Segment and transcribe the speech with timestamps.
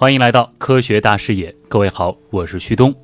[0.00, 2.94] 欢迎来到科学大视野，各位好，我是旭东。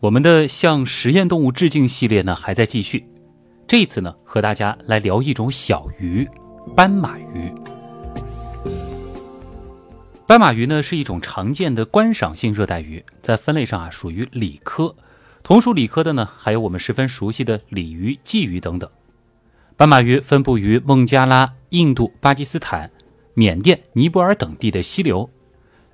[0.00, 3.06] 我们的向实验动物致敬系列呢还在继续，
[3.66, 6.26] 这一次呢和大家来聊一种小鱼——
[6.74, 7.52] 斑马鱼。
[10.26, 14.96] 斑马鱼呢是一种常见的观赏性热带鱼，在分类上啊属于鲤科，
[15.42, 18.88] 同属鲤科的呢还有我们十分熟悉的鲤鱼、鲫鱼等等。
[19.76, 22.90] 斑马鱼分布于孟加拉、印度、巴基斯坦、
[23.34, 25.28] 缅甸、尼泊尔等地的溪流。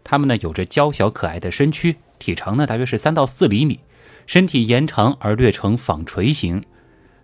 [0.04, 3.80] 它们呢有着娇小可爱的身躯，体长呢大约是三到四厘米，
[4.26, 6.62] 身体延长而略呈纺锤形，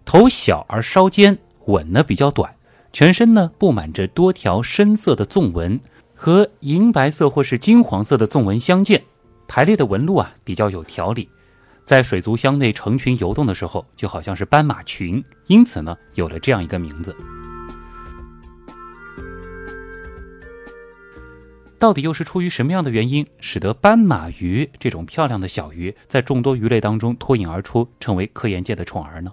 [0.05, 2.53] 头小而稍尖，吻呢比较短，
[2.93, 5.79] 全身呢布满着多条深色的纵纹，
[6.15, 9.03] 和银白色或是金黄色的纵纹相间，
[9.47, 11.29] 排列的纹路啊比较有条理，
[11.85, 17.15] 在水族箱内成群游动的时候，就好像是斑马群，因此呢有了这样一个名字。
[21.81, 29.33] 到底又是出于什么样的原因，使得斑马鱼这种漂亮的小鱼在众多鱼类当中脱颖而出，成为科研界的宠儿呢？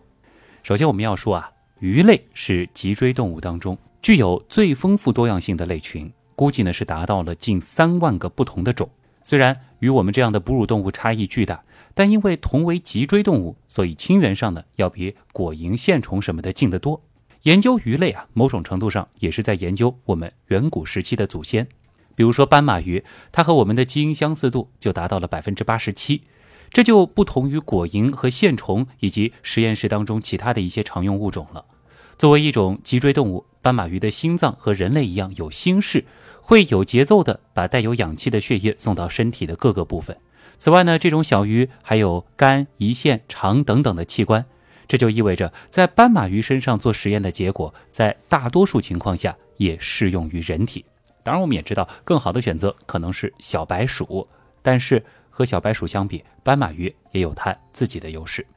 [0.63, 8.89] 首先，我们要说啊，鱼类是脊椎动物当中具有最丰富多样性的类群，估计呢是达到了近三万个不同的种。
[9.21, 11.61] 虽然与我们这样的哺乳动物差异巨大，
[11.93, 17.03] 但因为同为脊椎动物，所以亲缘上呢要比果蝇、线虫什么的近得多。
[17.41, 21.67] 研究鱼类啊，某种程度上也是在研究我们远古时期的祖先。
[22.17, 26.23] 比如说斑马鱼，它和我们的基因相似度就达到了百分之八十七，
[26.71, 31.63] 这就不同于果蝇和线虫以及实验室当中其他的一些常用物种了。
[32.17, 36.05] 作为一种脊椎动物，斑马鱼的心脏和人类一样有心室，
[36.41, 40.17] 会有节奏的把带有氧气的血液送到身体的各个部分。
[40.57, 44.43] 此外呢，这种小鱼还有肝、胰腺、肠等等的器官，
[44.87, 50.83] 这就意味着在斑马鱼身上做实验的结果，在大多数情况下也适用于人体。
[51.27, 54.25] 当然，我们也知道，更好的选择可能是小白鼠，
[54.61, 58.47] 但是和小白鼠相比，斑马鱼也有它自己的优势。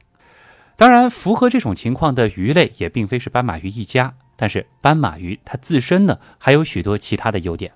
[0.77, 7.73] 当然，符合这种情况的鱼类也并非是斑马鱼一家，但是斑马鱼它自身呢，还有许多其他的优点。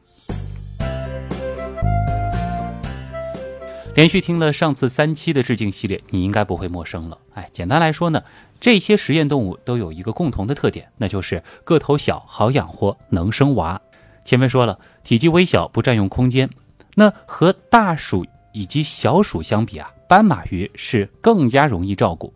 [3.96, 7.18] 连续听了上次三期的致敬系列，你应该不会陌生了。
[7.34, 8.24] 哎，简单来说呢，
[8.62, 13.82] 这些实验动物都有一个共同的特点，那就是个头小、好养活、能生娃。
[14.24, 16.50] 前面说了，体积微小，不占用空间。
[16.96, 22.34] 那和大鼠以及小鼠相比啊，斑马鱼是更加容易照顾。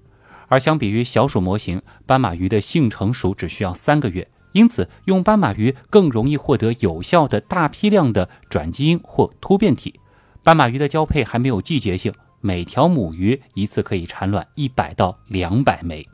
[0.47, 9.99] 而相比于小鼠模型，斑马鱼的性成熟只需要三个月，因此用斑马鱼更容易获得有效的大批量的转基因或突变体。
[10.43, 16.07] 斑马鱼的交配还没有季节性，每条母鱼一次可以产卵一百到两百枚。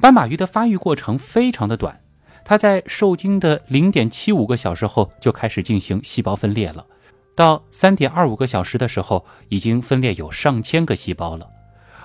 [0.00, 2.00] 斑马鱼的发育过程非常的短。
[2.48, 6.86] 它在受精的零点七五个小时后就开始进行细胞分裂了，
[7.34, 11.50] 到三点二五个小时的时候，已经分裂有上千个细胞了，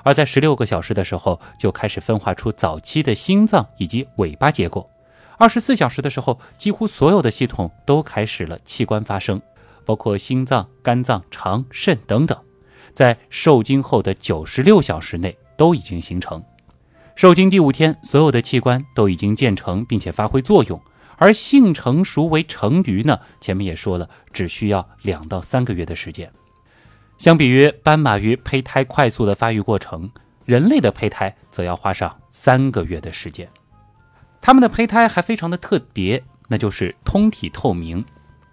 [0.01, 4.89] 而在十六个小时的时候就开始分化出早期的心脏以及尾巴结构，
[5.37, 9.39] 二十四小时的时候，几乎所有的系统都开始了器官发生，
[9.85, 12.35] 包括心脏、肝脏、肠、肾等等，
[12.95, 16.43] 在受精后的九十六小时内都已经形成。
[17.15, 20.81] 受精第五天，所有的器官都已经建成并且发挥作用，
[21.17, 23.19] 而性成熟为成鱼呢？
[23.39, 26.31] 前面也说了，只需要两到三个月的时间。
[27.17, 30.09] 相比于斑马鱼胚胎快速的发育过程，
[30.45, 33.47] 人类的胚胎则要花上三个月的时间。
[34.41, 38.03] 它们的胚胎还非常的特别，那就是通体透明，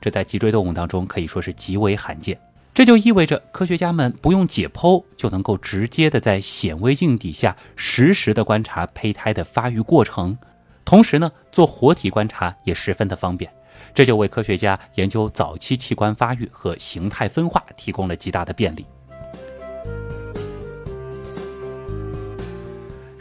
[0.02, 2.38] 这在脊椎动物当中可以说是极为罕见。
[2.78, 10.38] 这就意味着科学家们不用解剖就能够直接的在显微镜底下实时的观察胚胎的发育过程，
[10.84, 13.52] 同时呢做活体观察也十分的方便，
[13.92, 18.86] 这就为科学家研究早期器官发育和形态分化提供了极大的便利。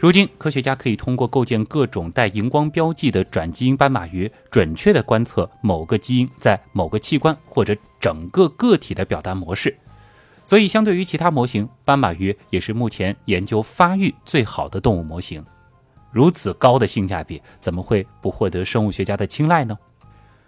[0.00, 9.76] 如今，科学家可以通过构建各种带荧光标记的转基因斑马鱼，准确地观测某个基因在某个器官或者整个个体的表达模式。
[10.44, 15.44] 所以，相对于其他模型，斑马鱼也是目前研究发育最好的动物模型。
[16.12, 19.76] 如此高的性价比，怎么会不获得生物学家的青睐呢？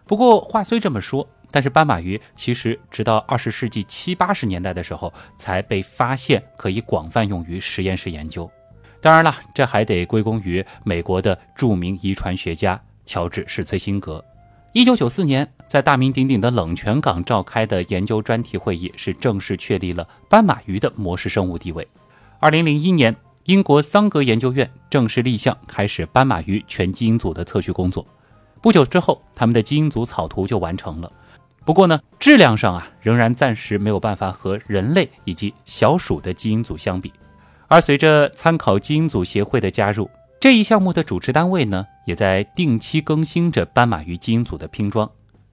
[0.06, 8.48] 不过话虽这么说，但是斑马鱼其实直到二十世纪七八十年代的时候才被发现可以广泛用于实验室研究。
[9.00, 14.22] 当然了，这还得归功于美国的著名遗传学家乔治史崔辛格。
[14.72, 21.86] 一九九四年，在大名鼎鼎的冷泉港召开的研究专题会议，是正式确立了斑马鱼的模式生物地位。
[22.38, 28.06] 二零零一年，英国桑格研究院正式立项开始斑马鱼全基因组的测序工作。
[28.60, 31.10] 不久之后，他们的基因组草图就完成了。
[31.64, 37.12] 不过呢，质量上啊，仍然暂时没有办法和人类以及小鼠的基因组相比。
[37.70, 45.08] 而随着参考基因组协会的加入，这一项目的主持单位呢，也在定期更新着斑马鱼基因组的拼装。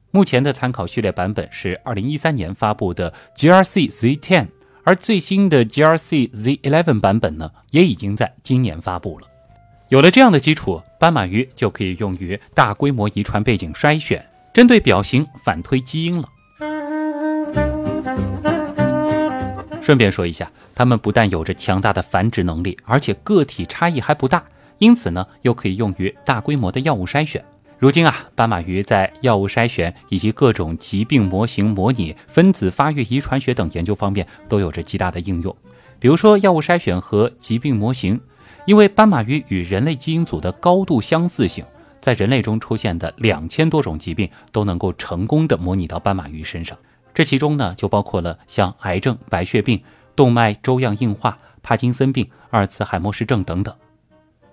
[0.09, 4.47] 目前的参考序列版本是二零一三年发布的 GRC Z10，
[4.83, 9.27] 而最新的 GRC Z11 版本呢，也已经在今年发布了。
[9.89, 16.27] 有了这样的基础，斑马鱼就可以用于大规模遗传背景筛选，针对表型反推基因了。
[19.88, 24.44] 顺便说一下，它们不但有着强大的繁殖能力，而且个体差异还不大，
[24.80, 27.42] 因此呢，又可以用于大规模的药物筛选。
[27.80, 35.56] 如今啊，斑马鱼在药物筛选以及各种疾病模型模拟、分子发育遗传学等研究方面都有着极大的应用。
[36.00, 38.19] 比如说药物筛选和疾病模型，
[38.66, 41.63] 因为斑马鱼与人类基因组的高度相似性，
[42.01, 46.78] 在人类中出现的两千多种疾病都能够成功的模拟到斑马鱼身上。
[47.17, 49.81] 这其中呢，就包括了像癌症、白血病、
[50.15, 53.75] 动脉粥样硬化、帕金森病、阿尔茨海默氏症等等。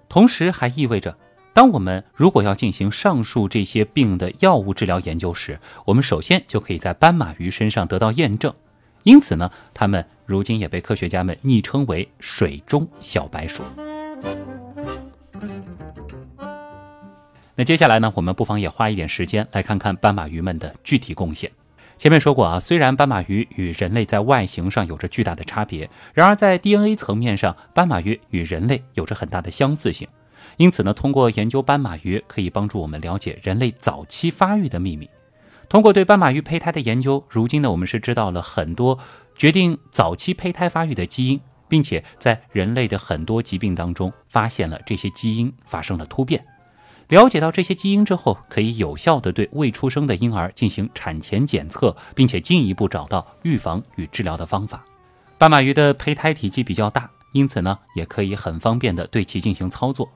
[0.08, 1.14] 同时还意味着。
[1.52, 8.54] 当我们如果要进行上述这些病的药物治疗研究时，我们首先就可以在斑马鱼身上得到验证。
[9.02, 13.62] 因此呢，它们如今也被科学家们昵称为“水中小白鼠”。
[17.56, 21.52] 那接下来呢，我们不妨也花一点时间来看看斑马鱼们的具体贡献。
[21.96, 30.06] 前面说过啊，虽然斑马鱼与人类在外形上有着巨大的差别，然而在 DNA 层面上，斑马鱼与人类有着很大的相似性。
[30.58, 35.08] 因此呢，通过研究斑马鱼，可以帮助我们了解人类早期发育的秘密。
[35.68, 38.98] 通过对斑马鱼胚胎的研究，如今呢，我们是知道了很多
[39.36, 46.44] 决定早期胚胎发育的基因，并且在人类的很多疾病当中发现了这些基因发生了突变。
[47.08, 54.84] 了解到这些基因之后，可以有效地对未出生的婴儿进行产前检测，并且进一步找到预防与治疗的方法。
[55.36, 60.08] 斑马鱼的胚胎体积比较大，因此呢，也可以很方便地对其进行操作。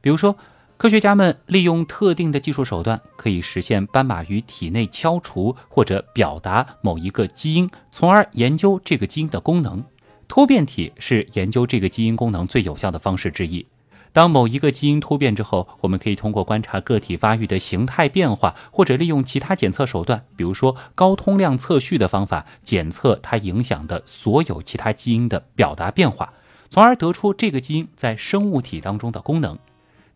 [0.00, 0.36] 比如说，
[0.76, 9.84] 科学家们利用特定的技术手段，可以实现斑马鱼体内敲除或者表达某一个基因，从而研究这个基因的功能。
[10.28, 13.66] 突变体是研究这个基因功能最有效的方式之一。
[14.12, 26.32] 当某一个基因突变之后，我们可以通过观察个体发育的形态变化，或者利用其他检测手段，比如说高通量测序的方法，检测它影响的所有其他基因的表达变化，
[26.68, 29.58] 从而得出这个基因在生物体当中的功能。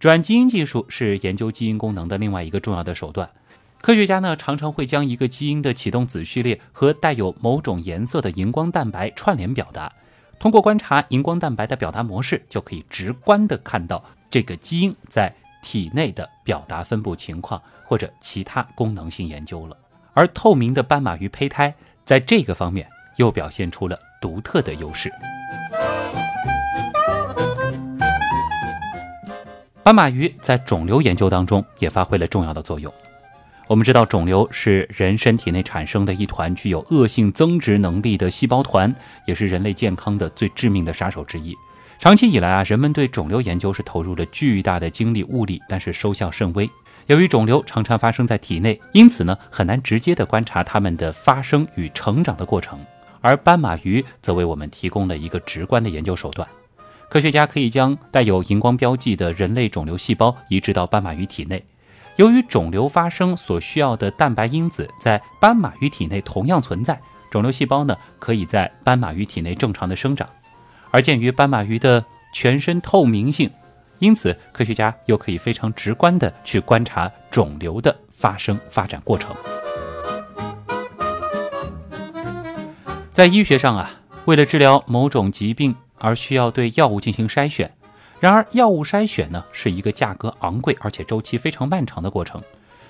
[0.00, 3.31] 转基因技术是研究基因功能的另外一个重要的手段。
[3.81, 9.93] 科学家呢常常会将一个基因的启动子序列和带有某种颜色的荧光蛋白串联表达。
[10.43, 19.77] 通过观察荧光蛋白的表达模式，就可以直观的看到这个基因在体内的表达分布情况或者其他功能性研究了。
[20.15, 21.73] 而透明的斑马鱼胚胎
[22.05, 25.12] 在这个方面又表现出了独特的优势。
[29.85, 32.93] 斑马鱼在肿瘤研究当中也发挥了重要的作用。
[33.69, 38.94] 我们知道，肿瘤是人身体内产生的一团具有恶性增殖能力的细胞团，
[39.26, 41.56] 也是人类健康的最致命的杀手之一。
[41.99, 46.69] 长期以来啊，人们对肿瘤研究是投入了巨大的精力物力，但是收效甚微。
[47.06, 52.79] 由于肿瘤常常发生在体内，因此呢，很难直接的观察它们的发生与成长的过程。
[53.20, 56.46] 而斑马鱼则为我们提供了一个直观的研究手段。
[57.08, 61.65] 科学家可以将带有荧光标记的人类肿瘤细胞移植到斑马鱼体内。
[62.22, 66.96] 由于肿瘤发生所需要的蛋白因子在斑马鱼体内同样存在，
[67.32, 70.29] 肿瘤细胞呢可以在斑马鱼体内正常的生长。
[70.93, 73.50] 而鉴于斑马鱼的全身透明性，
[73.98, 79.34] 因此科学家又可以非常直观的去观察肿瘤的发生发展过程。
[83.10, 83.91] 在医学上啊，
[84.26, 85.74] 为了治疗某种疾病。
[86.05, 87.72] 而需要对药物进行筛选，
[88.22, 92.41] 然而药物筛选呢是一个价格昂贵而且周期非常漫长的过程，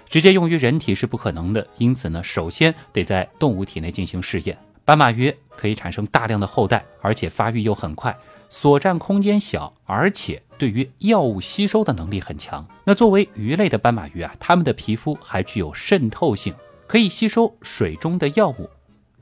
[0.06, 1.66] 直接用于人体是不可能的。
[1.78, 4.58] 因此呢，首先得在动物体内进行试验。
[4.84, 8.14] 斑马鱼可以产生大量的后代，而且发育又很快，
[8.50, 12.68] 所占空间小，而且对于药物吸收的能力很强。
[12.84, 16.54] 那作为鱼类的斑马鱼啊，它们的皮肤还具有渗透性，
[16.86, 18.68] 可以吸收水中的药物。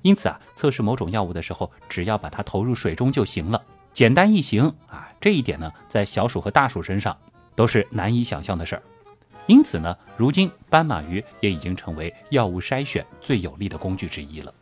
[0.02, 3.62] 因此啊，测试某种药物的时候，只要把它投入水中就行了。
[3.92, 7.16] 简单易行啊，这一点呢，在小鼠和大鼠身上
[7.54, 8.82] 都是难以想象的事儿。
[9.46, 14.54] 因此呢，如今斑马鱼也已经成为药物筛选最有力的工具之一了。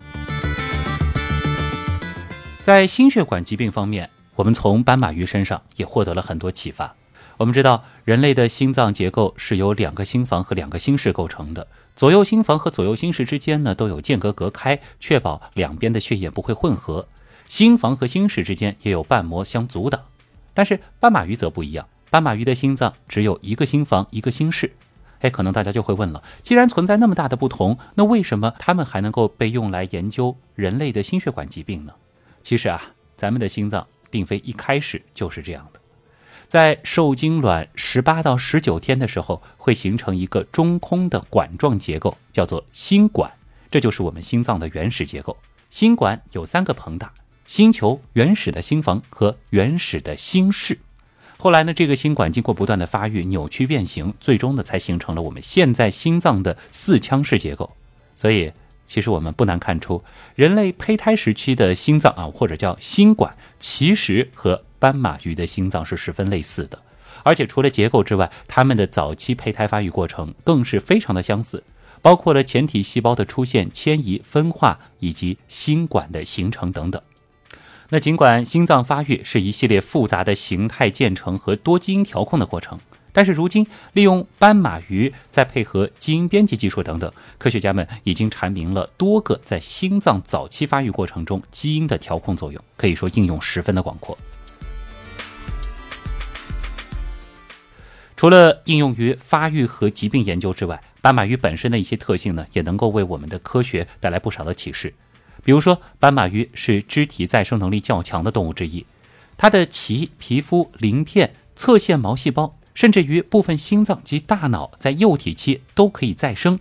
[2.63, 6.95] 在心血管疾病方面，我们从斑马鱼身上也获得了很多启发。
[7.37, 11.67] 我们知道，人类的心脏结构是由两个心房和两个心室构成的。
[11.95, 17.07] 左右心房和左右心室之间呢都有间隔隔开，确保两边的血液不会混合。
[17.49, 20.01] 心房和心室之间也有瓣膜相阻挡。
[20.55, 24.73] 但是斑马鱼则不一样，斑马鱼的心脏只有一个心房一个心室。
[25.21, 31.93] 哎，可能大家就会问了，既然存在那么大的不同，那为什么它们还能够被用来研究人类的心血管疾病呢？
[32.45, 32.81] 其实啊，
[33.17, 35.81] 咱们的心脏并非一开始就是这样的。
[36.49, 43.33] 在受精卵十八到十九天的时候，会形成一个中空的管状结构，叫做心管。
[43.71, 45.37] 这就是我们心脏的原始结构。
[45.69, 47.13] 心管有三个膨大：
[47.49, 50.79] 心球、原始的心房和原始的心室。
[51.39, 57.75] 后来呢，这个心管经过不断的发育、扭曲变形，最终呢才形成了我们现在心脏的四腔式结构。
[58.15, 58.53] 所以，
[58.87, 66.83] 其实我们不难看出，人类胚胎时期的心脏啊，或者叫心管，其实和斑马鱼的心脏是十分类似的，
[67.23, 71.65] 而且除了结构之外，它们的早期胚胎发育过程更是非常的相似，
[72.03, 77.01] 包括了前体细胞的出现、迁移、分化以及心管的形成等等。
[77.91, 82.79] 那尽管心脏发育是一系列复杂的形态建成和多基因调控的过程，
[83.15, 94.19] 但是如今利用斑马鱼再配合基因编辑技术等等，科学家们已经阐明了多个在心脏早期发育过程中基因的调控作用，可以说应用十分的广阔。
[98.15, 104.93] 除了应用于发育和疾病研究之外，斑马鱼本身的一些特性呢，也能够为我们的科学带来不少的启示。
[105.49, 108.85] 比如说，斑马鱼是肢体再生能力较强的动物之一，
[109.39, 116.61] 它的鳍、皮肤、鳞片、侧线毛细胞，甚至于部分心脏及大脑，在幼体期都可以再生。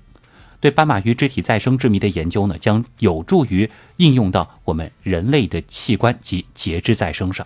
[0.62, 7.46] 对斑马鱼肢体再生之谜的研究呢，将有助于应用到我们人类的器官及节肢再生上。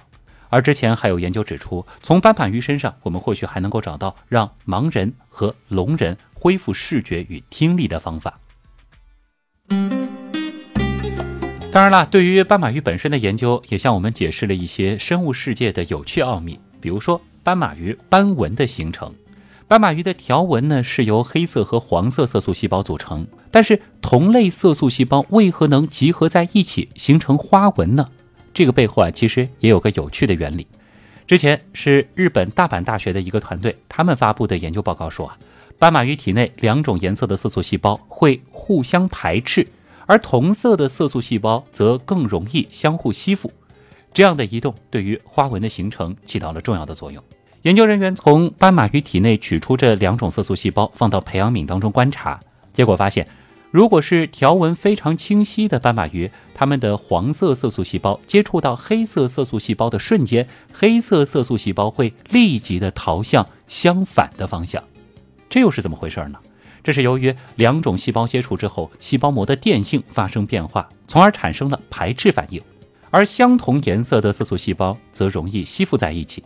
[0.50, 8.40] 而之前还有研究指出，从斑马鱼身上，我们或许还能够找到让盲人和聋人恢复视觉与听力的方法。
[11.72, 16.60] 当然了，对于斑马鱼本身的研究，也向我们解释了一些生物世界的有趣奥秘。
[16.82, 19.10] 比如说，斑马鱼斑纹的形成。
[19.70, 28.10] 斑马鱼的条纹呢，是由黑色和黄色色素细胞组成，但是同类色素细胞为何能集合在一起形成花纹呢？
[28.54, 30.68] 这个背后啊，其实也有个有趣的原理。
[31.26, 35.38] 之前是日本大阪大学的一个团队，他们发布的研究报告说啊，
[35.80, 39.66] 斑马鱼体内两种颜色的色素细胞会互相排斥，
[40.12, 43.50] 而同色的色素细胞则更容易相互吸附。
[44.14, 47.24] 这样的移动对于花纹的形成起到了重要的作用。
[47.62, 52.38] 研究人员从斑马鱼体内取出这两种色素细胞，放到培养皿当中观察，
[52.74, 53.26] 结果发现。
[53.72, 64.84] 如果是条纹非常清晰的斑马鱼，它们的黄色色素细胞接触到黑色色素细胞的瞬间，黑色色素细胞会立即的逃向相反的方向。
[65.50, 66.38] 这又是怎么回事呢？
[66.84, 72.62] 这是由于两种细胞接触之后，细胞膜的电性发生变化，从而产生了排斥反应。
[73.10, 76.44] 而相同颜色的色素细胞则容易吸附在一起。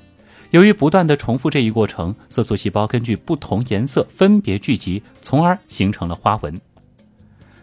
[0.51, 6.59] 由于不断的重复这一过程，色素细胞根据不同颜色分别聚集，从而形成了花纹。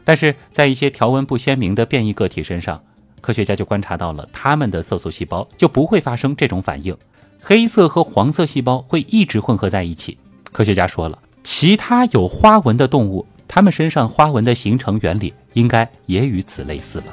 [0.04, 2.82] 但是在一些条纹不鲜明的变异个体身上，
[3.20, 6.96] 科学家就观察到了它们的色素细胞就不会发生这种反应，
[7.40, 10.18] 黑色和黄色细胞会一直混合在一起。
[10.52, 17.08] 科学家说了，其他有花纹的动物，它们身上花纹的形成原理应该也与此类似吧。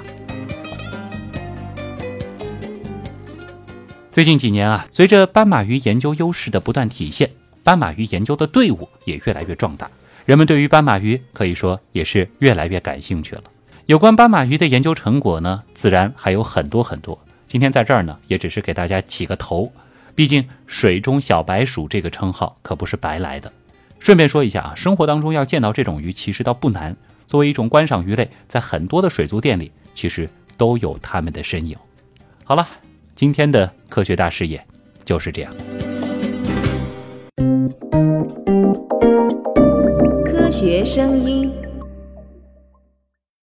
[4.12, 7.30] 最近几年啊，随着斑马鱼研究优势的不断体现，
[7.64, 9.90] 斑马鱼研究的队伍也越来越壮大。
[10.26, 13.44] 人们对于斑马鱼可以说也是越来越感兴趣了。
[13.86, 17.18] 有关斑马鱼的研究成果呢，自然还有很多很多。
[17.48, 19.72] 今天在这儿呢，也只是给大家起个头。
[20.14, 23.52] 毕竟“水中小白鼠”这个称号可不是白来的。
[24.00, 26.96] 顺便说一下啊，生活当中要见到这种鱼其实倒不难。
[27.28, 30.28] 作为一种观赏鱼类，在很多的水族店里其实
[30.58, 31.78] 都有它们的身影。
[32.44, 32.68] 好了，
[33.16, 34.66] 今天的科学大视野
[35.06, 35.54] 就是这样。
[40.26, 41.69] 科学声音。